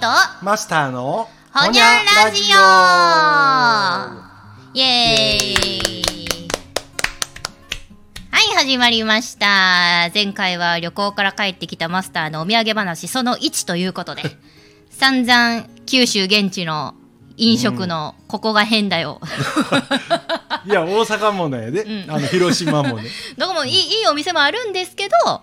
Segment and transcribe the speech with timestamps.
[0.00, 0.06] と
[0.42, 1.84] マスターのほにゃ
[2.24, 2.56] ラジオ。
[4.72, 5.60] イエー
[5.98, 6.48] イ。
[8.30, 10.10] はい、始まりました。
[10.14, 14.22] 前回は旅行から帰ってきたマスターのお土産話その1ということで、
[14.88, 16.94] 散々九州現地の
[17.36, 19.20] 飲食のここが変だよ。
[20.64, 22.10] いや大阪もねで、うん。
[22.10, 23.10] あの広島もね。
[23.36, 25.42] どこもいいいいお店もあるんですけど、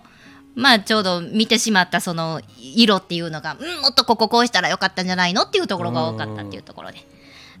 [0.54, 6.98] まあちょうど見てしまったその色っていうのが、うん、もっとこここうしたらよかったんじゃないのっていうところが多かったっていうところで、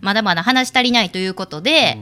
[0.00, 1.96] まだまだ話足りないということで、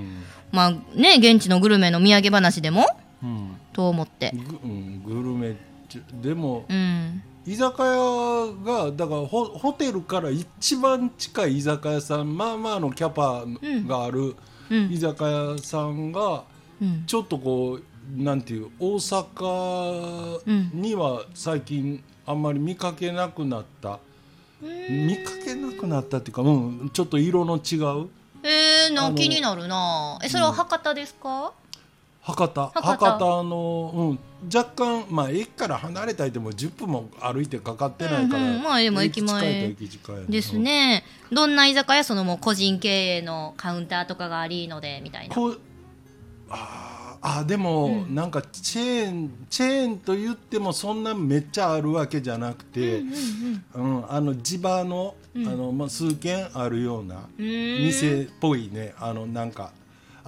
[0.53, 2.87] まあね、現地のグルメの土産話でも
[3.23, 4.33] うんと思って。
[4.33, 5.57] ぐうん、グルメ
[5.89, 7.23] ちでもうん。
[7.47, 13.45] 居酒屋がだからホホテルから一番近い居酒屋さんまあまあのキャパ
[13.87, 14.35] がある
[14.69, 16.45] うん居酒屋さんが
[16.81, 17.05] うん。
[17.07, 17.83] ちょっとこう
[18.15, 20.41] なんていう大阪
[20.75, 23.99] には最近あんまり見かけなくなった、
[24.63, 28.09] 見かけなくなったっていうか、うん、ちょっと色の違う？
[28.43, 30.19] えー、な気になるな。
[30.23, 31.53] えそれは博多ですか、
[32.21, 32.69] 博多。
[32.69, 34.19] 博博多多の、うん、
[34.55, 39.75] 若干、まあ、駅から離れたいでも10分も歩いてかかってないから、うんうんまあでも駅前
[40.29, 45.37] ですね、どんな居酒屋そのもう個人経営のカウンターとかがありのでみたいな。
[46.49, 46.96] あー
[47.29, 53.01] あでも、なんかチェーンチェーンと言ってもそんなめっちゃあるわけじゃなくて、
[53.75, 58.95] うんあの地場の,、あのまあ、数軒あるような店っぽいね。
[59.01, 59.73] あのなんか。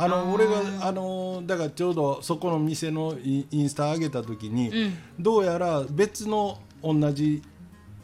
[0.00, 4.94] あの俺があのだからちょうどそこの店のイインスタ上げた時に、うん。
[5.20, 7.42] どうやら別の同じ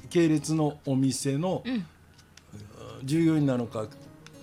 [0.08, 1.84] 系列のお店の、ん。
[3.02, 3.88] 従業員なのか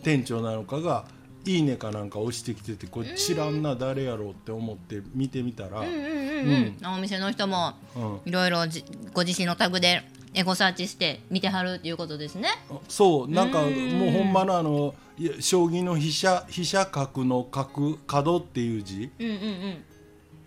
[0.04, 1.06] 店長なのかが
[1.46, 10.04] 「いいね」かなんか押してきててこれ知らんな誰やろうって思って見てみたら、うんうんうんうん、お店の人もうんいろいろじご自身のタグで
[10.34, 12.48] エゴサーチして見てはるっていうことですね。
[12.88, 14.96] そうなんかうんもうほんまのあの
[15.40, 19.84] 将棋の飛車飛車角の角角っていう字うんうんうん。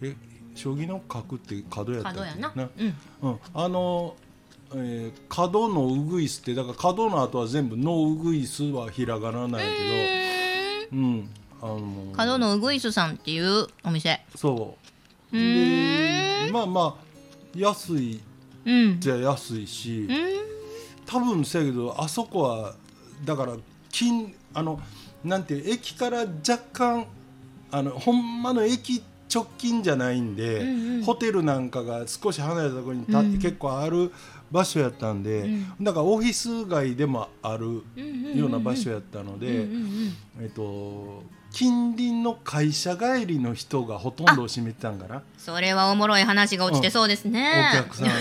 [0.03, 0.17] え
[0.55, 2.19] 将棋の角って角やったっけ？
[2.19, 2.53] 角やな。
[2.57, 2.95] うん。
[3.23, 4.17] うん、あの、
[4.75, 9.69] えー角のウグイスってだから角の後は全部のウグイスはひらがななんやけど、
[10.95, 11.29] うん、
[11.61, 14.21] あの角のウグイスさんっていうお店。
[14.37, 14.77] そ
[15.33, 15.37] う。
[15.37, 17.05] うーでまあまあ
[17.57, 18.21] 安い。
[18.65, 19.01] うん。
[19.01, 20.17] じゃ安いし、うん。
[21.05, 22.75] 多分せやけどあそこは
[23.25, 23.57] だから
[23.91, 24.81] 近あの
[25.25, 27.07] なんていう駅から若干
[27.71, 29.03] あのほんまの駅
[29.35, 31.03] 直近じゃないんで、うんうん。
[31.03, 33.39] ホテルなんかが少し離れたところにた、うん。
[33.39, 34.13] 結構ある
[34.51, 35.49] 場所やったんで、
[35.81, 37.83] だからオフィス街でもある
[38.35, 41.23] ような場所やったので、うんうんえっと
[41.55, 45.23] 近隣の会社帰りの人がほとんどを占めてたんかな。
[45.39, 47.71] それはおもろい話が落ちてそうですね。
[47.73, 48.19] お客さんがね。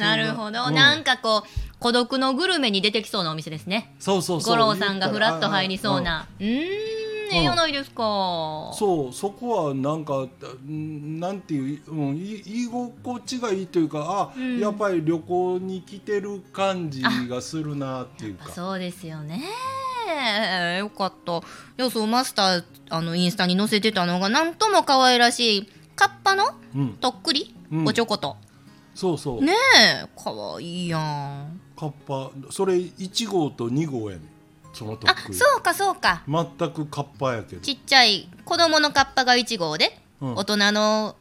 [0.00, 0.74] なんるほど、うん。
[0.74, 3.94] なんかこう孤独のグルメに出てきそうなお店ですね。
[4.00, 4.56] そうそうそう。
[4.56, 6.26] 五郎さんがフラッと入りそうな。
[6.40, 7.01] うー
[7.32, 8.70] ん、ええやないですか。
[8.74, 10.26] そうそこはなんか
[10.66, 19.42] んなんていう、うん、い居心地がいいというかあ、うんやっぱり旅行に来てる感じがするなっていうかそうですよね。
[20.78, 21.38] よかった。
[21.38, 21.40] い
[21.76, 26.44] や、そう、マスター、あの、インスタに載せてたのが、なんとも可愛らしい、カッパの
[26.74, 28.36] うん、とっくり、うんおちょこと。
[28.94, 31.60] そうそう、ねえ、可愛いやん。
[31.76, 34.28] カッパそれ1号と2号やねん
[34.72, 36.22] そのとっあ、そうか、そうか。
[36.28, 41.16] 全くカッパやけどちっちゃい、子供のカッパが1号で、うん大人の、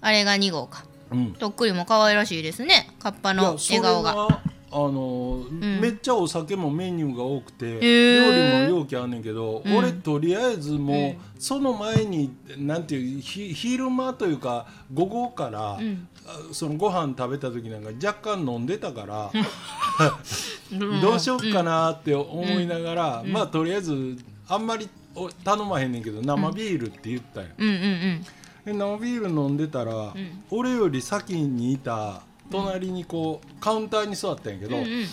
[0.00, 0.84] あれが2号か。
[1.10, 2.88] うんとっくりも可愛らしいですね。
[2.98, 4.40] カッパの笑顔が。
[4.72, 5.80] はあの、ん。
[5.80, 7.80] めっちゃお酒もメニューが多くて、ー。
[7.80, 9.76] 料理も容器あんねんけど、うん。
[9.76, 11.18] 俺とりあえずもう、うん。
[11.38, 16.08] その前になんていうひ昼間というか午後から、ん。
[16.26, 19.32] あそのご飯食べた時なんか若干飲んでたから、
[21.00, 24.16] どうしようかなって思いながら、まあとりあえず
[24.48, 27.44] あんまりお頼まへんねんけど生ビールって言ったん。
[27.44, 27.50] よ。
[27.58, 28.26] うんうんうん。
[28.64, 30.14] で生ビール飲んでたら、
[30.50, 35.06] 俺より先にいた隣にこう、カウンターに座ったんやけど、うんうん。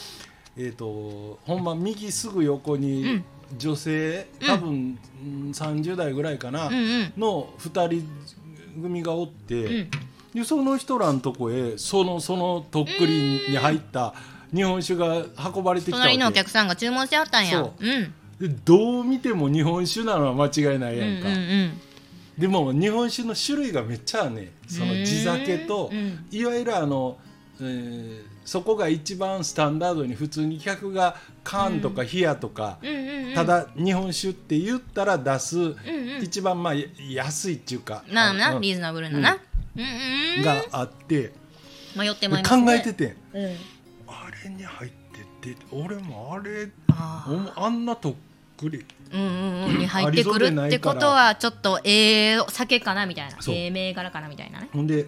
[0.58, 3.24] えー、とほんま右すぐ横に
[3.58, 7.14] 女性、多分、うん、30代ぐらいかな、うんうん。
[7.18, 8.10] の2人
[8.82, 9.90] 組がおって、うん。
[10.34, 14.14] でその人らのとこへそのそのとっくりに入った
[14.54, 16.10] 日本酒が運ばれてきたわけ。
[16.10, 17.52] 隣のお客さんが注文してはったんや。
[17.52, 17.86] そう。
[17.86, 18.14] うん。
[18.40, 21.82] でどう見ても日本酒なのは間違いないやんか、うんうんうん。
[22.38, 26.26] でも日本酒の種類がめっちゃあるねその地酒と、うん。
[26.32, 27.18] いわゆるあの、
[27.62, 32.80] えーそこが一番スタンダードに普通に客が缶とか冷やとか。
[33.36, 35.76] ただ日本酒って言ったら出す。
[36.24, 39.38] 一番まあや安いっていうかまあな、うんリーズナブルなな。
[39.76, 39.84] うん
[40.38, 40.44] うん。
[40.44, 41.32] があって
[41.96, 42.44] 迷ってでまい。
[42.44, 43.56] 考えててうん。
[44.08, 44.92] あれに入っ
[45.42, 48.14] てで俺もあれああんなとっ
[48.58, 48.84] くり
[49.14, 55.06] うんうんうんに入ってくるってことはちょっとええ酒かなみたいなええ銘柄かなみたいなねほんで、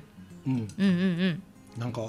[0.47, 1.43] うん、うんうんうん
[1.77, 2.07] なんか、だ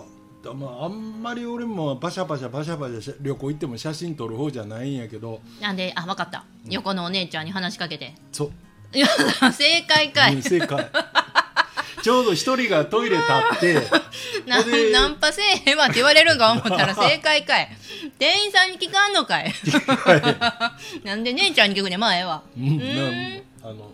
[0.54, 5.40] まあ、あんまり俺もバシャバシャバシャバシャ旅行行っても写真撮る方じゃないんやけど。
[5.60, 5.92] なんで？
[5.94, 6.44] あ分かった。
[6.68, 8.14] 横のお姉ちゃんに話しかけて。
[8.32, 8.52] そう。
[8.94, 9.06] い や
[9.52, 10.90] 正解かい、うん正解。
[12.02, 13.74] ちょうど一人がトイレ立って。
[14.46, 14.58] な
[14.92, 17.68] ナンパせえへんわって言われるんか思ったら正解かい。
[18.18, 19.54] 店員さんに聞かんのかい。
[21.04, 22.42] なんで姉ちゃんに聞くねんまあええわ。
[22.56, 23.92] うんあの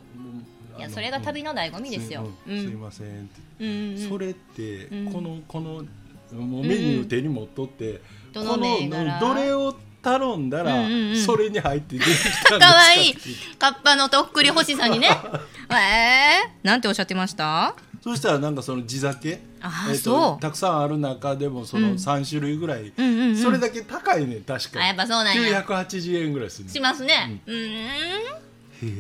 [0.79, 2.23] いやそれが旅の醍醐味ですよ。
[2.47, 2.59] ううん。
[2.59, 2.65] ん。
[2.65, 4.09] すいませんって、うんうん。
[4.09, 5.13] それって、うん。
[5.13, 5.85] このこの
[6.33, 8.01] もうメニュー手に持っとって、
[8.33, 11.17] どのこ銘柄どれを頼んだら、うんうんうん。
[11.17, 13.15] それに入って出てきたんですかかわいい。
[13.59, 15.09] カッパのとっくり星さんにね。
[15.71, 17.75] えー、なんておっしゃってました？
[18.03, 19.41] そしたらなんかその地酒？
[19.61, 21.91] あーえっとたくさんある中でもそうん。
[21.91, 23.37] の3種類ぐらい、うんうんうん。
[23.37, 25.63] それだけ高いね確かあやっぱそうなんや。
[25.63, 27.43] 980円ぐらいするねしますね。
[27.47, 28.48] うーん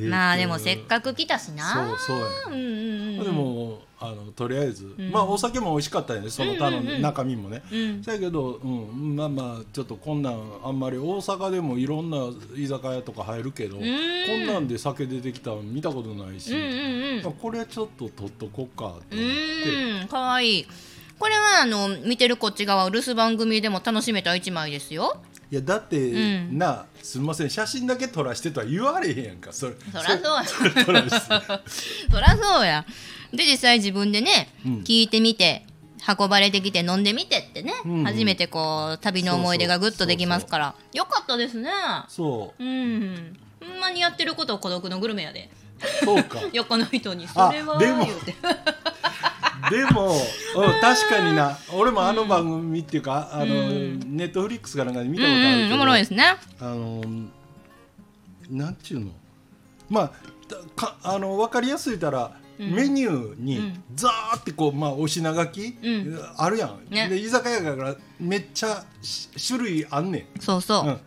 [0.09, 1.97] まあでもせっかく来たしな。
[1.99, 3.25] そうそうやうんうんうん。
[3.25, 5.11] でもあのとりあえず、ん。
[5.11, 6.97] まあお酒も美味しかったよねその頼んで、うんうん。
[6.97, 8.03] うん中身もね、うん。
[8.03, 12.19] だけど、うん、まあまあちょっとこんなんあんまり大阪でもいろんな
[12.57, 13.81] 居酒屋とか入るけど、ん。
[13.81, 20.67] こんなんで酒出てきたの見たことないし、うんうんまあこれはちょっと取っとこうかと思って、うんかわいい。
[21.19, 25.21] これはあの見てるこっち側留守番組でも楽しめた一枚ですよ
[25.51, 25.97] いやだって、
[26.47, 26.59] ん。
[26.59, 29.53] なすみません写真だけ撮らしてとは言われへんやんか。
[29.53, 30.45] それそらそうや。
[32.11, 32.85] そ らそうや。
[33.33, 34.73] で実際自分でね、うん。
[34.83, 35.65] 聞いてみて
[36.07, 37.93] 運ばれてきて飲んでみてってね、うん。
[38.01, 40.75] うん初めてこう旅の思い出がぐっとできますから。
[40.93, 41.71] よかったですね。
[42.09, 42.63] そう。
[42.63, 43.37] うん。
[43.61, 45.51] ほんまにやってること孤独のグルメやで。
[46.05, 46.41] そうか。
[46.53, 48.07] 横の人にそれはあでも
[49.71, 51.59] でも、うん、確かにな。
[51.73, 54.17] 俺もあの番組っていうか、あのうん。
[54.17, 56.25] ネットフリックスかなんかで見たうんことあるけど、うんおもろいですね。
[56.61, 57.03] あの
[58.51, 59.11] なんちゅうの？
[59.91, 60.11] まあ
[60.49, 62.75] たかあの分かりやすいたら、うん。
[62.75, 63.83] メニューにうん。
[63.95, 66.21] ザーってこう、まあ、お品書き、うん。
[66.37, 67.09] あるやん、ね。
[67.09, 70.41] で居酒屋やからめっちゃし種類あんねん。
[70.41, 71.01] そうそう、うん。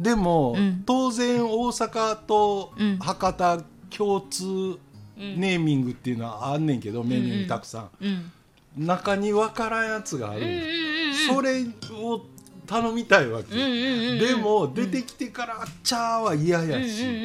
[0.00, 0.82] でも、うん。
[0.86, 2.98] 当然大阪とうん。
[2.98, 3.58] 博多
[3.96, 4.78] 共通
[5.16, 8.32] ネーミングっていうのはあんねんけど、メニューにたくさん、うん。
[8.86, 10.42] 中に分からんやつがある
[11.28, 12.26] それを
[12.66, 14.18] 頼みたいわけ、うんうんうんうん。
[14.18, 17.24] でも出てきてからチャーは嫌やし、うんうんうん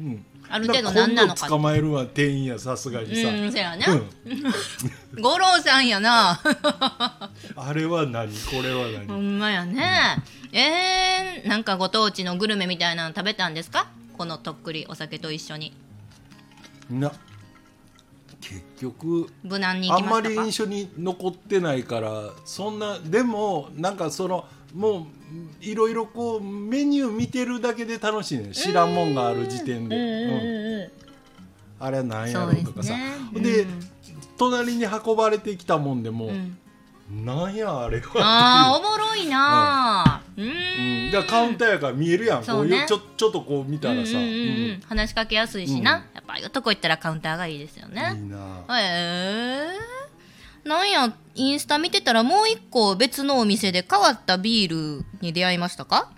[0.00, 0.24] うんうん。
[0.52, 5.22] ある程度何なのか捕まえるわ店員やさすがにさ、うんそやね、うん。
[5.22, 6.40] 五郎さんやな。
[7.54, 8.32] あれは何？
[8.50, 10.16] これは何、ほんまやね、
[10.50, 13.86] えー、なんかご当地のグルメみたいなの食べたんですか？
[14.18, 15.72] このとっくりお酒と一緒に
[16.90, 17.12] な。
[18.40, 25.04] 結局無難に行あんまり印象に残ってないからそんなでもなんかそのもう
[25.60, 28.52] いろいろこうメニュー見てるだけで楽しいね。
[28.52, 31.00] 知らんもんがある時点で、うん
[31.82, 32.92] あれは何やろうとかさ。
[32.92, 33.00] ね。
[33.32, 33.80] で,、うん。
[34.36, 36.56] 隣に運ばれてきたもんでも、うん。
[37.24, 40.50] なんやあれはあーおもろいなーううん。
[40.50, 41.10] ーん。
[41.10, 42.44] だからカウンターやから見えるやん。
[42.44, 42.70] そうね。
[42.70, 44.18] こういうちょちょっとこう見たらさ、
[44.86, 46.02] 話しかけやすいしな、うん。
[46.14, 48.02] やっいうとこ行ったらカウンターがいいですよいいね
[48.68, 48.80] な。
[48.80, 49.66] へ
[50.64, 56.10] えなんやインスタ見てたらもう一個別のお店で変わったビールに出会いましたか？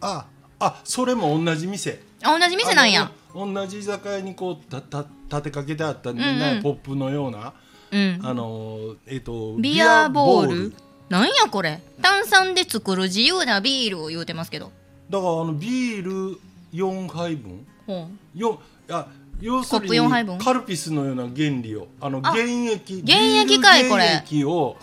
[0.00, 0.26] あ
[0.60, 2.00] あそれも同じ店。
[2.22, 3.10] あ同じ店なんや。
[3.34, 7.52] 同じ居酒屋にこうたた立てかけてあった、んうんねポップのような
[7.90, 8.20] うん。
[8.22, 10.74] あのえっ、とビアボール。
[11.08, 11.80] なんやこれ？
[12.00, 14.70] 炭酸で作る自由なビールを言うてますけど。
[15.10, 16.38] だからあのビール
[16.72, 17.66] 4杯分？
[17.86, 19.06] ほよあ
[19.40, 24.04] 要するにカルピスのような原理をあのあ原液原液かいこれ。
[24.04, 24.76] 原液を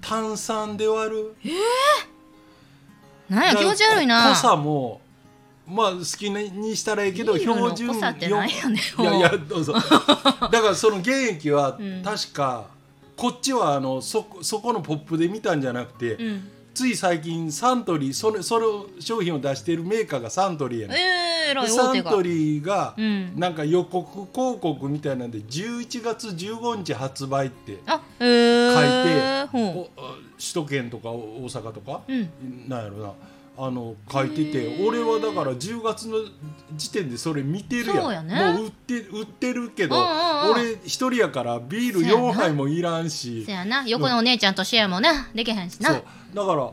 [0.00, 1.34] 炭酸で割る。
[3.30, 4.28] あなんや気持ち悪いな。
[4.30, 5.00] 濃さも
[5.66, 9.72] まあ好きにしたらいいけど標準濃さってなんやねんいやいやどうぞ。
[9.74, 12.02] だからその原液はうん。
[12.02, 12.66] 確か、
[13.16, 20.98] こっちはあのそそこのポップで見たんじゃなくて、うんつい最近サントリーそれその商品を出しているメーカーがサントリーやねん。
[20.98, 23.32] えー、サントリーが、うん。
[23.34, 32.68] なんか予告広告みたいなんで11月15日発売って書いて、ほおあ首都圏とかお大阪とか、ううん。
[32.68, 33.12] なんやろな
[33.58, 36.18] あの書いてて俺はだから10月の
[36.74, 38.26] 時点でそれ見てるやん。
[38.26, 38.34] ね。
[38.52, 40.50] もう売って売ってるけど、うんうんうん。
[40.52, 43.44] 俺一人やからビールそうやな4杯もいらんし。
[43.44, 43.84] そやな。
[43.86, 45.90] 横のお姉ちゃんとシェアもなできへんしな。
[45.90, 46.04] そう。
[46.34, 46.70] だから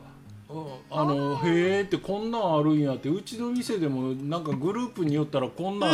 [0.50, 5.92] うんあのへえってこんなんあるんやってうちの店でもなんかグループによったらこんなん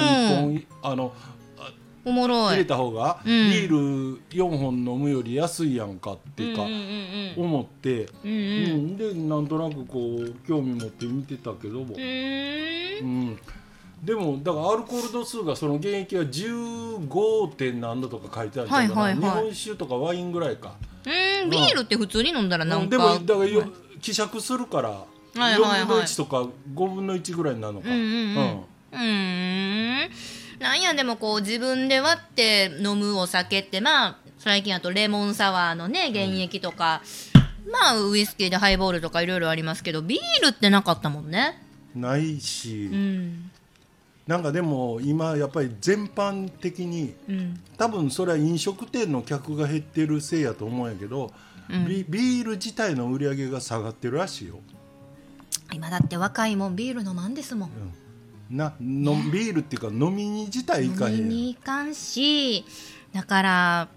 [0.55, 1.29] 一本、あのあ
[2.05, 2.47] おもろい。
[2.47, 3.27] 入れた方が、うん。
[3.27, 6.63] ビール4本飲むより安いやんかっていうか、
[7.39, 13.29] 思って、うんでなんとなくこう興味持って見てたけども、うん。
[13.31, 13.39] ん
[14.03, 17.47] でもだからアルコール度数がその原液は 15.
[17.55, 19.15] 点何度とか書いてあるから、はいはいはい。
[19.15, 20.75] 日本酒とかワインぐらいか。
[21.05, 22.87] うんビールって普通に飲んだらなんか。
[22.87, 23.65] でもだからよ
[24.01, 25.81] 希釈するから、はいはいはい。
[25.81, 26.41] 4分の1とか
[26.73, 27.89] 5分の1ぐらいになるのか。
[27.89, 27.95] うん。
[27.95, 28.65] うん。
[28.91, 37.01] うんなんやでもこう自分で割って飲むお酒ってまあ最近あとレモンサワーのね原液とか、
[37.71, 41.61] まあウイスキーでハイボールとかいろいろありますけどビールってなかったもんね。
[41.95, 43.51] ないし、うん。
[44.27, 47.59] なんかでも今やっぱり全般的にうん。
[47.77, 51.31] 多分それは飲食店の客が減ってるせいやと思うんやけど、
[51.69, 51.87] うん。
[51.87, 54.59] ビビール自体の売り上げが下がってるらしいよ。
[55.73, 57.69] 今だって若いもんビール飲まんですもん
[58.49, 62.65] なのビールっていうか飲みに自体いかへん飲みに行かんし
[63.13, 63.87] だから、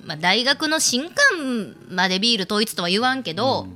[0.00, 3.66] うんまあ、大学の新刊までビール統一とは言わんけど、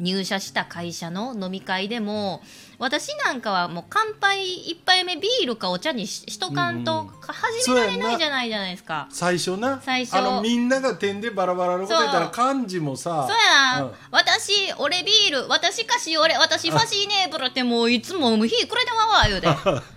[0.00, 2.42] 入社した会社の飲み会でも
[2.78, 9.06] 私なんかはもう乾杯一杯目ビールかお茶にししとかんとうん始められないじゃないじゃないですか。
[9.10, 9.80] 最初な。
[9.82, 10.16] 最初。
[10.16, 13.36] あのみんなが点でバラバラのこと言ったら漢字もさそう。
[13.36, 13.92] や、うん。
[14.10, 19.46] 私俺ビール私かし俺私ファシーネーブルってもういつも火くれてまうわ言うて。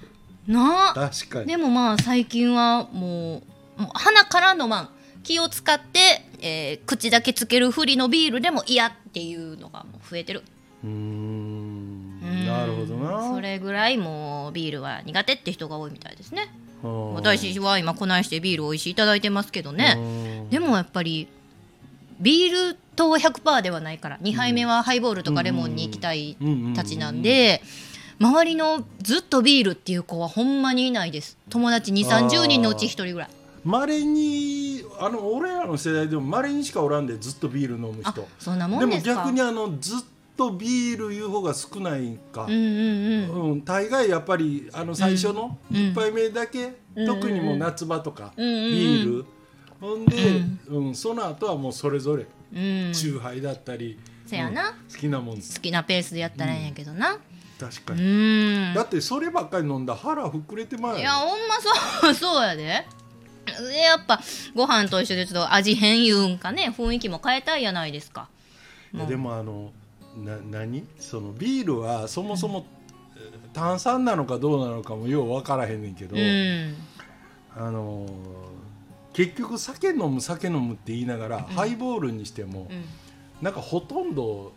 [0.52, 0.94] なあ。
[0.94, 1.46] 確かに。
[1.48, 3.42] でもまあ最近はも
[3.78, 4.90] うもう鼻から飲まん。
[5.24, 10.44] 気を使って、えー口だけつけるふりのビールでも嫌っていうのがもう増えてる。
[10.84, 10.92] うーん。
[10.92, 13.30] うんなるほどな。
[13.30, 16.54] それぐらいもうビールは苦手って人が多いみたいですね。
[16.84, 19.96] うん私は今こないしてビール美味しいいただいてますけどね。
[19.98, 20.02] う
[20.48, 20.50] ん。
[20.50, 21.28] でもやっぱり
[22.20, 26.38] ビール糖100%ではないから2杯目はハイボールとかレモンに行きたい
[26.76, 27.62] たちなんで
[28.20, 31.38] 周りのずっとビールっていう子はほんまにいないです。
[31.50, 33.30] 友達2 3 0人のうち1人ぐらい
[33.64, 39.16] まれにあの俺らの世代でもまれにしかおらんでずっとビール飲むあ人そんなもでもんですか？
[39.24, 40.00] 逆にあのずっ
[40.36, 43.52] とビールいう方が少ないか、うんうんうん。
[43.52, 45.78] うん、大概やっぱりあの最初のうん。
[45.92, 47.06] 一杯目だけ、うん。
[47.06, 48.72] 特にもう夏場とか、うんうんうん。
[48.72, 49.26] ビール。
[49.80, 50.16] ほんで、
[50.68, 50.96] うん。
[50.96, 52.92] その後はもうそれぞれうん。
[52.94, 54.70] 酎ハイだったり、せやな。
[54.70, 55.36] うん好きなもん。
[55.38, 57.14] 好きなペースでやったらええんやけどな。
[57.14, 57.20] う
[57.60, 58.74] 確かに、ん。
[58.74, 61.56] だってそればっかり飲んだら腹膨れてまういやほんま
[62.02, 62.86] そう そうやで
[63.46, 64.22] でやっぱ
[64.56, 66.74] ご飯と一緒でちょっと味変言うんかね。
[66.78, 68.30] 雰囲気も変えたいやないですか。
[69.08, 69.72] でもあの
[70.18, 70.86] な何？
[71.00, 72.66] そのビールはそもそも、
[73.16, 76.76] えー炭酸なのかどうなのかもよう分からへんねんけど、うん。
[77.56, 78.12] あのー
[79.14, 82.84] 結局酒飲む酒飲むって言いながら、ハイボールにしても、うん。
[83.44, 84.54] なんかほとんど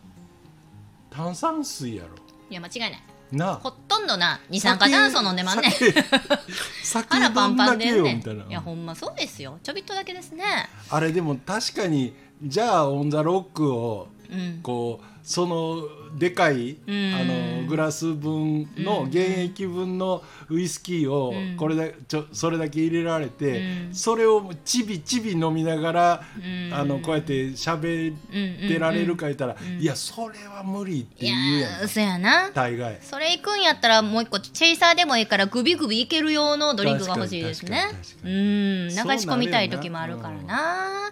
[1.10, 2.10] 炭酸水やろ。
[2.48, 3.02] いや間違いない
[3.32, 3.54] なあ。
[3.56, 5.72] ほとんどな二酸化炭素飲んでまんねん。
[7.08, 9.58] 腹パンパンでんねんいやほんまそうですよ。
[9.62, 10.44] ちょびっとだけですね。
[10.90, 14.15] あれでも確かにじゃあオン・ザ・ロックをうん
[14.62, 15.82] こうその
[16.16, 17.14] でかい、うん。
[17.14, 21.56] あのグラス分の原液分のウイスキーをうん。
[21.56, 23.94] これだちょそれだけ入れられて、うん。
[23.94, 26.40] それをちびちび飲みながら、う
[26.70, 26.72] ん。
[26.72, 32.50] あのこうやって喋ってられるか言ったら、んいやそれは無理ってい言うやんやそやな。
[32.54, 32.98] 大概。
[33.02, 37.82] それ行くんやったらもう一個チェイサーでもいいからグビグビいける用のドリンクが欲しいですね。
[38.22, 38.88] うにん。
[38.90, 41.10] 流し込みたい時もあるからな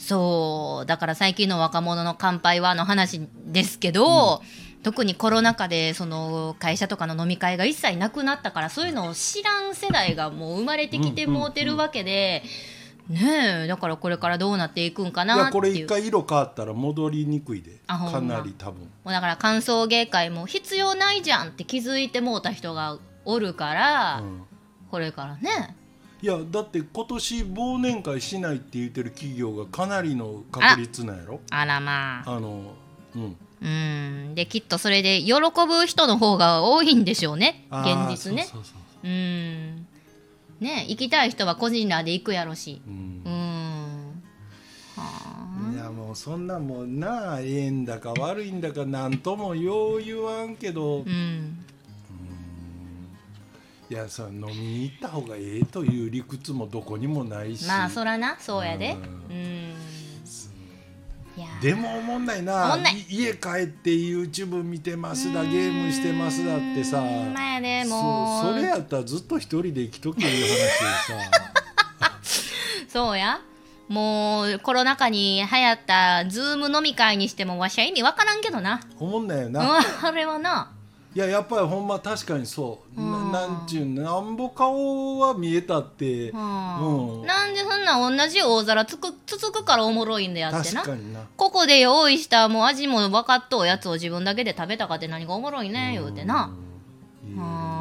[0.00, 4.42] そうだから最近の若者の乾杯はの話ですけど、
[4.82, 12.42] 特にコロナ禍でその会社とかの飲み会が一切なくなったからそういうのを知らん世代がもう生まれてきてもうてるわけで、
[13.08, 15.46] ねえだからこれからどうなっていくんかいなっていう。
[15.46, 17.72] やこれ一回色変わったら戻りにくいで。
[17.86, 24.42] かなり多分もうだから歓送迎会も必要ないじゃんって気づいてもうた人がおるから、うん
[24.90, 25.76] これからね
[26.22, 31.40] いやだって今年忘年会しないって言ってる企業がかなりの確率なんやろ？
[31.50, 32.30] あらまあ。
[32.36, 32.74] あの
[33.14, 33.36] うん。
[33.62, 34.34] うん。
[34.34, 35.32] できっとそれで喜
[35.66, 37.66] ぶ人の方が多いんでしょうね。
[37.70, 38.42] 現実ね。
[38.44, 39.08] そうそうそうう。
[39.08, 39.86] ん。
[40.60, 42.82] ね行きたい人は個人らで行くやろし。
[42.86, 43.22] うん。
[43.24, 44.22] うん。
[44.96, 51.64] はいやもうそんなんもうなあええんだか悪いんだかなんともよう言わんけど、あうん
[53.90, 58.92] いやさ飲みに行った方がええという理屈もどこにもないし、まあそらなそうやで。
[59.28, 59.36] ううん。
[59.36, 59.74] ん
[61.36, 62.66] いやでも思んないな。
[62.66, 63.00] 思んない。
[63.00, 67.00] い家帰って YouTube 見てますだゲームしてますだってさ。
[67.00, 68.46] うんまあやでもう。
[68.46, 72.12] そそれやったらずっと一人で生きとけいう話でさ。
[72.88, 73.40] そうや。
[73.88, 78.80] もうコロナ禍に流行ったズーム飲み会にしてもわしは意味わからんけどな。
[79.00, 80.70] 思んないよな、うんあれはな
[81.12, 83.00] いややっぱりほんま確かにそう。
[83.00, 83.32] うん。
[83.32, 87.26] ななんちゅうなんぼ顔は見えたって、はあうん。
[87.26, 90.84] なんでそんな同じ大皿つく続くからおもろいんでやってな。
[91.36, 96.54] ここで用意したもう味も分かっとうやつを自分だけで食べたかって何がおもろいね言うてな。
[97.24, 97.80] うん。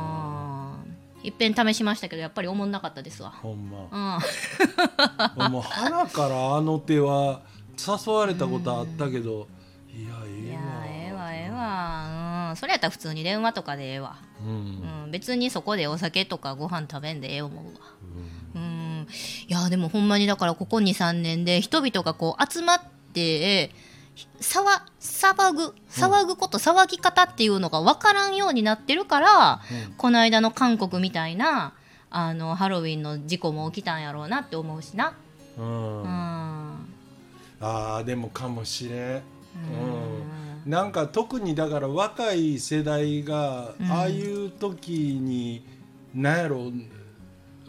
[1.21, 3.29] いっぺん試しましたけどやっぱりおもんなかったですわ。
[3.29, 4.19] ほんま。
[5.37, 5.51] うん。
[5.51, 7.41] もう花からあの手は
[7.77, 9.47] 誘われたことあったけど、
[9.93, 10.78] いやえいやええわ
[12.59, 14.17] それやったら普通に電話とかでええわ。
[14.45, 15.03] うん。
[15.05, 17.71] うん、別にそこでお酒とかご飯食べんでええ思うわ。
[18.55, 19.07] うん、
[19.47, 22.81] いやでもほんまにだからここ23年で人々がこう集まっ
[23.13, 23.71] て
[24.41, 24.63] 騒
[24.99, 29.93] 騒ぐ騒ぐこと、騒ぎ方っていうのが分からんようになってるから、うん。
[29.93, 31.73] この間の韓国みたいな
[32.09, 35.13] あのハロウィンの事故も起きたんやろうなって思うしな。
[35.57, 36.01] うん。
[36.01, 36.09] うん。
[37.61, 38.99] あーでもかもしれん、うん。
[39.01, 40.38] うん、
[40.69, 43.91] なんか特にだから若い世代がうん。
[43.91, 45.63] ああいう時に
[46.13, 46.71] 何やろ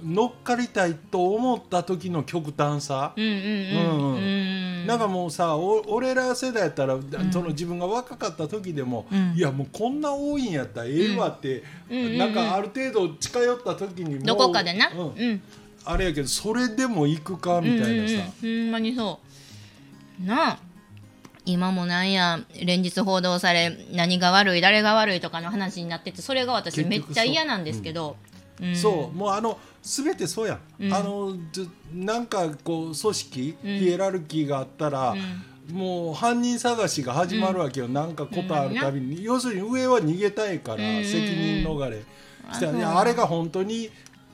[0.04, 6.98] 乗っかりたいと思った時の極端さ、なんかもうさお俺ら世代やったら、
[7.30, 9.32] その自分が若かった時でも、うん。
[9.34, 14.90] いやもうこんな多いんやったらええわって、なんかある程度近寄った時にもうどこかでな。
[14.90, 14.98] うん。
[14.98, 15.42] うん。
[15.84, 19.20] あれやけどそれでも行くかみたいなさ、ほんまにそ
[20.22, 20.26] う。
[20.26, 20.58] なあ
[21.52, 28.16] 今もなんや連日報道され何が悪い誰が悪いとかの話になっててそれが私めっちゃ嫌なんですけど、
[28.60, 28.76] うん。
[28.76, 29.16] そう。
[29.16, 30.92] もうあの全てそうやん、うん。
[30.92, 33.78] あのずなんかこう組織、うん。
[33.78, 35.14] ヒエラルキーがあったら、
[35.72, 41.04] もう犯人探しが始まるわけよ、なんかことあるたびに、要するに上は逃げたいから、うん。
[41.04, 41.96] 責任逃れ。
[41.96, 42.00] う
[42.76, 43.90] いやあれが本当に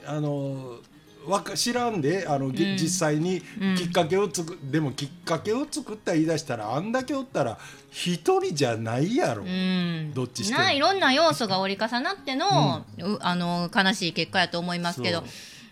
[0.07, 0.79] あの
[1.27, 2.77] わか知らんであの、ぎうん。
[2.77, 3.75] 実際にうん。
[3.77, 7.59] きっかけをつく、でもきっかけを作った言い出したらあんだけおったら
[7.91, 10.13] 一人じゃないやろ、うん。
[10.15, 15.25] どっちしていろんな要素が折り重なっての,、うあの悲しい結果やと思いますけど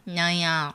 [0.06, 0.74] なんや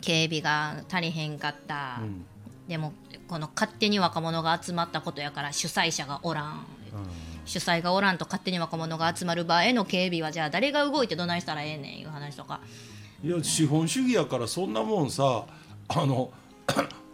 [0.00, 2.24] 警備が足りへんかった、うん。
[2.68, 2.92] でも
[3.28, 6.46] この勝手に若者が集まったことやから主催者がおらん。
[6.52, 7.26] うん。
[7.46, 12.60] 主催がおらんと勝手に若者が集まる場合の警備はじゃあ誰が動いてどないしたらええねんいう話とか
[13.24, 15.46] いや資本主義やからそんなもんさ
[15.88, 16.30] あの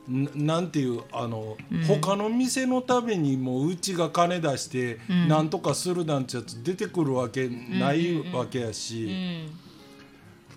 [0.09, 5.29] な なんていうあの、他の店のためにもううちが金出してん。
[5.29, 9.09] なんとかするなんてやつ出てくるわけないわけやうし、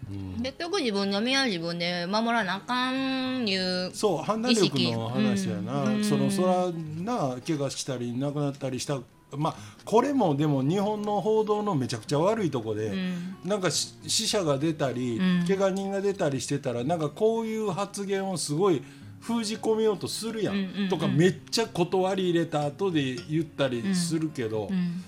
[0.09, 0.41] ん。
[0.41, 6.03] 結局自分の身は自分で守らなあかんいうそう判断力の話やな、うん。
[6.03, 6.71] そのそら
[7.03, 8.99] な怪我したり亡くなったりした
[9.31, 13.37] まあこれもでも日本の報道のめちゃくちゃ悪いとこで、うん。
[13.43, 15.45] なんかし死者が出たり、うん。
[15.47, 18.83] 怪我人が出たりしてたらなんかこういう発言をすごい
[19.19, 24.67] 封じ込めようとするやん,、うんうんうんとかめっちゃ断り入れた後で言ったりするけど。
[24.69, 25.03] う、ん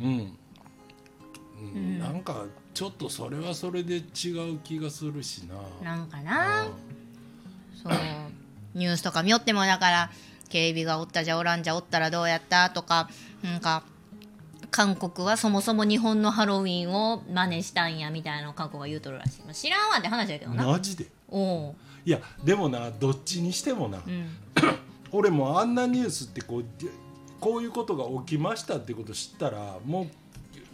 [0.00, 0.36] うん
[1.74, 1.98] うん。
[1.98, 5.42] なんかちょっとそれはそれで違う気がするし
[5.82, 5.96] な。
[5.96, 6.66] なんかな。
[7.82, 7.92] そう。
[8.74, 10.10] ニュースとか見よってもだから
[10.52, 12.68] 警備がおったじゃおらんじゃおったらどうやった？
[12.68, 13.08] とか
[13.42, 13.82] なんか
[14.70, 20.66] 韓国はそもそも日本のハロウィンを真似したんやみたいなのを韓国が言うとるらしい、まあ、知らんわって話だけどな。
[20.66, 21.06] マジで？
[21.30, 21.74] おう。
[22.04, 24.28] いやでもなどっちにしてもな、うん。
[25.10, 26.88] 俺もあんなニュースってこうで
[27.40, 30.06] こういうことが起きましたってこと知ったらもう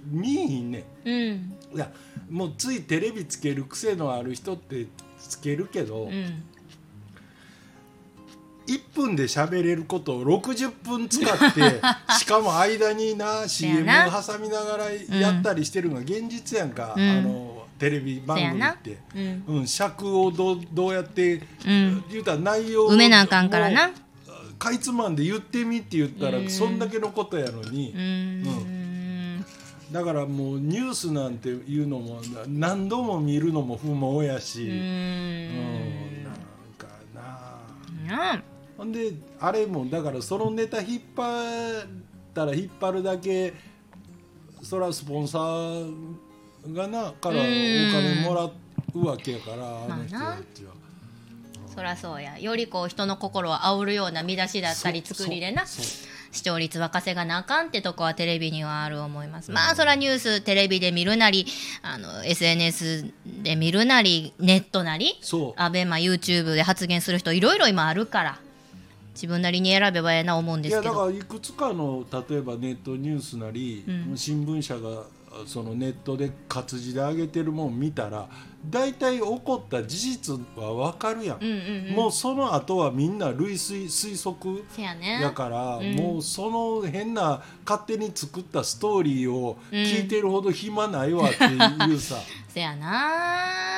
[0.07, 1.59] 見えひんねうんん。
[1.75, 1.91] いや
[2.31, 4.87] もうついテレビつける癖のある人って
[5.19, 6.43] つけるけど、うん
[8.68, 11.81] 1分で喋れることを60分使って
[12.20, 14.11] しかも間にな CM な。
[14.11, 17.11] 挟みながらやったりしてるのが現実やんか、うん。
[17.11, 18.98] あのテレビ番組って。
[19.14, 19.44] うん。
[19.59, 22.04] うん、尺をどうどうやって、うん。
[22.11, 23.90] 言うたら内容を埋めなあかんからな。
[24.59, 26.50] かいつまんで言ってみって言ったら、うん。
[26.50, 29.44] そんだけのことやのに、うーん。
[29.92, 34.76] だからもうニュースなんていうのもな何度も見るのも不毛やし、うん。
[34.76, 36.24] ん。
[36.24, 36.35] なん
[36.76, 38.42] かなな
[38.79, 41.87] ほんであれもだからそのネタ引っ張っ
[42.33, 43.53] たら引っ張るだけ
[44.62, 45.93] そらスポンサー
[46.73, 48.51] がなからお金もら
[48.95, 50.73] うわけやから、あの人たちは。
[51.75, 52.38] そらそうや。
[52.38, 55.64] よりこう人の心を煽るような見出しだったり作りでな。
[55.67, 61.47] 視聴率は稼がなあかんってとこはテレビにはある思います、まあそらニューステレビで見るなり
[61.83, 63.12] あの SNS
[63.43, 65.61] で見るなりネットなりそう。
[65.61, 68.41] アベマ YouTube で発言する人いろいろ今あるから
[69.18, 74.16] 自分なりに選べばええな思うんでいやだかすけどらいくつかの例えばネットニュースなり、うん。
[74.16, 75.02] 新聞社が
[75.44, 78.28] そのネットで活字で上げてるもん見たら
[78.70, 81.94] 大体起こった事実は分かるやん、うんうんうん。
[81.94, 85.96] もうその後はみんな類推推測せやから、うん。
[85.96, 92.14] もうその変な勝手に作ったストーリーを聞いてるほど暇ないわっていうさ、
[92.48, 93.78] せやな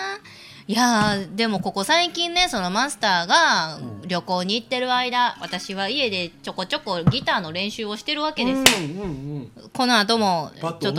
[0.66, 4.00] いやーでもここ最近ねそのマスターがうん。
[4.10, 10.92] 旅行に行ってる間私は家でちょこちょこギターの練習をしてるわけですよ、うんうんうんこの後もちょっと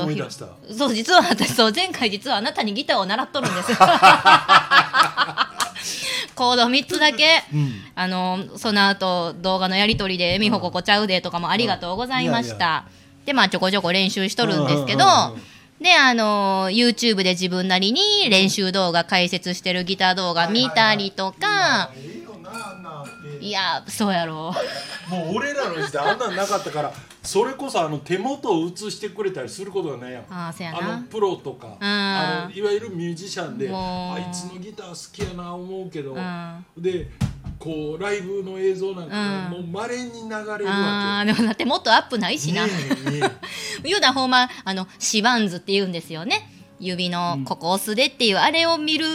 [0.73, 3.71] そう実は私そう前回実はあなたにギターを習っとるんです。
[3.71, 3.77] よ
[6.35, 7.43] コード3つだけ。
[7.53, 7.81] うん。
[7.93, 12.85] あのその後動画のやり取りで「みほここちゃうで」とかもありがとうございました、
[13.25, 15.50] でまあちょこちょこ練習しとるんですけど、うんうんうんうん
[15.81, 21.91] であの YouTube で自分なりに練習動画解説してるギター動画見たりとか、は
[23.39, 24.53] いやそうやろ。
[25.09, 30.25] もう俺らの時代あんなんなかったからそれこそあの手元を映してくれたりすることがないやん。
[30.29, 31.05] あのな。
[31.09, 36.65] プロとかあのいわゆるミュージシャンであいつのギター好きやな思うけど、うん。
[36.77, 37.07] で
[37.61, 42.65] こうライブの映像なんかもうまれに流れるわけ、あーでもだってもっとアップないしな。
[42.65, 42.71] ね
[43.07, 43.31] えね
[43.83, 46.49] 言 うなほんまあのシバンズって言うんですよね。
[46.79, 49.05] 指のここ押すでっていう、あれを見る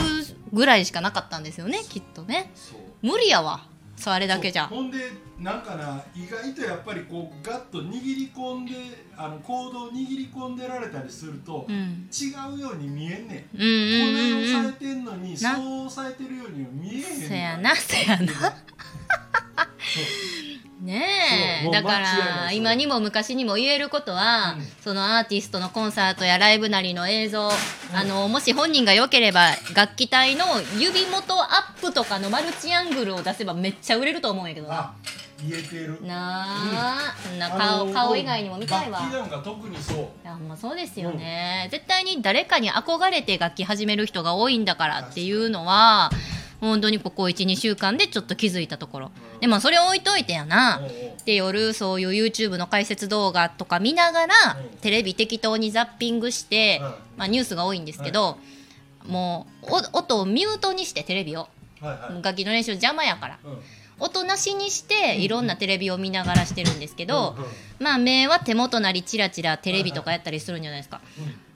[0.52, 2.52] ぐらいしかなかったんですよねきっとね。
[3.02, 3.66] 無理やわ。
[3.96, 4.68] そうあれだけじゃ。
[4.68, 4.98] ほんで
[5.38, 8.72] なんかな意外とやっぱりこうガッと握り込んで
[9.16, 12.08] あのコードを握り込んでられたりすると、うん。
[12.10, 14.38] 違うように見えんねん、うんうんこれうん。
[14.38, 15.56] うん押さえてんのにな。
[15.56, 17.28] そう押さえてるようには見えへんねん。
[17.28, 18.26] そやなそやな。
[20.80, 21.04] ね
[21.64, 21.70] え。
[21.70, 24.66] だから今にも昔にも言えることは、うん。
[24.82, 27.50] そのアーティストのコンサートやライブなりの映像、
[27.92, 30.44] あのもし本人が良ければ楽器隊の
[30.78, 34.74] 指元アップとかのマルチアングルを出せばめっちゃ売れると思うんやけどな。
[34.78, 34.94] あ
[35.42, 35.98] 言えてる。
[36.02, 37.38] なあ、そん。
[37.38, 38.98] なあ顔の顔以外にも見たいわ。
[39.00, 39.96] 楽器なんか特にそう。
[39.98, 46.10] いやほんまそうですよね、絶対に誰かに憧れて楽器始める人が多いんだからっていうのは
[46.60, 49.40] 本当にここ12週間でちょっと気づいたところ、うん。
[49.40, 50.80] でもそれ置いといてやな、
[51.24, 54.78] で夜そういう YouTube の解説動画とか見ながら、うん。
[54.78, 56.88] テレビ適当にザッピングして、うん。
[57.18, 58.38] まあ、ニュースが多いんですけど、
[59.06, 61.48] もうお音をミュートにしてテレビを。
[61.80, 62.22] はいはい。
[62.22, 63.38] 楽器の練習邪魔やから。
[63.44, 63.58] うん
[63.98, 67.36] 音なしにしていろんなテレビを見ながらしてるんですけど、
[67.78, 71.00] まあ目は手元なりチラチラテレビとかやったりするんじゃないですか。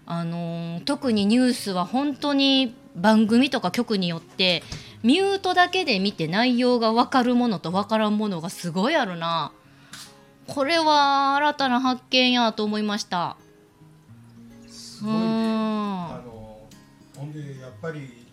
[0.06, 4.62] あのー特にニュースは本当に番組とか局によって
[5.02, 9.52] ミュートだけで見て内容が分かるものと分からんものがすごいあるな。
[10.46, 13.36] これは新たな発見やと思いました。
[14.68, 15.20] すごいね。
[15.20, 15.24] うん。
[16.06, 16.60] あの
[17.16, 18.26] ほんでやっぱり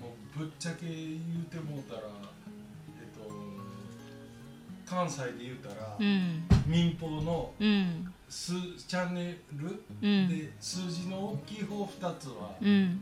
[0.00, 2.09] もうぶっちゃけ言うてもうたらえっと
[4.90, 6.42] 関西で言うたら、うん。
[6.66, 8.12] 民放のうん。
[8.28, 8.52] 数
[8.88, 10.28] チャンネル、うん。
[10.28, 13.00] で数字の大きい方2つは、うん。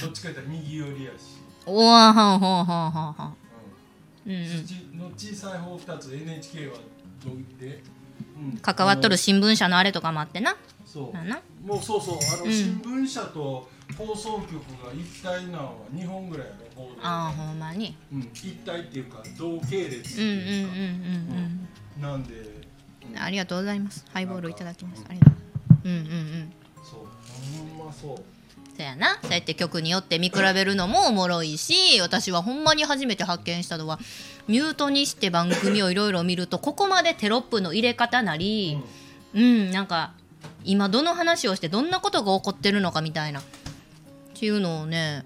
[0.00, 3.36] どっちか言ったら右寄りやし、おわはんほんほんほんほん
[4.26, 4.98] うん。
[4.98, 6.74] の小さい方2つ NHK は
[7.24, 7.82] どうで、
[8.36, 8.58] うん。
[8.58, 10.56] 関わっとる新聞社のあれとかもあってな。
[10.84, 11.66] そう。
[11.66, 12.52] もうそうそうあの、うん。
[12.52, 17.96] 新聞社と放送局が一体なのは2本ぐらいやろああほんまに？
[18.12, 20.72] うん、一体っていうか同系列ってうんうんうんいうか、
[21.96, 24.04] うんなんで、うんありがとうございます。
[24.12, 25.04] ハイボールいただきます。
[25.08, 25.88] ありがとう。
[25.88, 26.52] うんうんうん。
[26.82, 28.16] そうほんまそう。
[28.76, 29.18] そやな。
[29.22, 33.98] そうやって曲によって見比べるのもおもろいし私はほんまに初めて発見したのは
[34.48, 38.78] ミュートにして番組をいろいろ見るとここまでテロップの入れ方なり
[39.34, 40.12] うんなんか
[40.64, 43.40] 今どの話をしてどんなことが起こってるのかみたいな
[44.36, 45.24] っていうのをね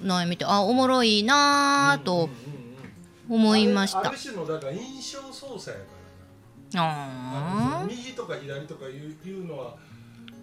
[0.00, 0.08] うん。
[0.08, 2.30] な見てあおもろいなぁと
[3.28, 4.00] 思いました。
[4.00, 5.90] ある種のだから印象操作やか
[6.74, 7.80] らな。
[7.82, 9.76] あ右とか左とかいうのは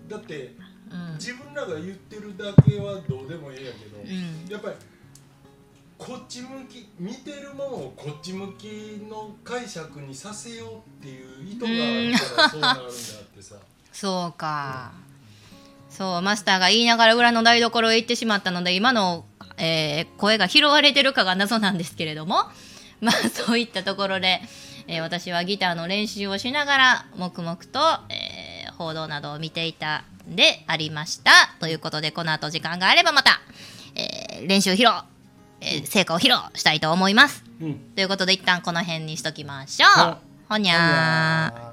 [0.08, 0.52] だってー
[0.92, 1.16] うん。
[1.16, 4.48] 自分らが言ってるだけはどうでもええやけど、うん。
[4.48, 4.76] やっぱり
[5.98, 8.68] こっち向き見てるものをこっち向き
[9.10, 12.94] の解釈にさせようっていう意図があるからそうなるんだっ
[13.36, 13.56] てさ。
[13.92, 15.07] そうか。
[15.90, 19.26] そう、マスターが言いながら裏の台所へ行ってしまったので、今の、
[19.58, 22.44] えー声が拾われてるかが謎なんですけれども、
[23.02, 24.42] まあそういったところで、
[24.88, 28.48] えー私はギターの練習をしながら、黙々と、えー
[28.78, 31.32] 報道などを見ていたんでありました。
[31.60, 33.42] ということで、この後時間があればまた、
[33.96, 34.90] えー練習披露、
[35.62, 37.44] えー成果を披露したいと思います。
[37.60, 40.00] うんということで、一旦この辺にしときましょう。
[40.00, 41.60] はいほにゃー。
[41.60, 41.68] ー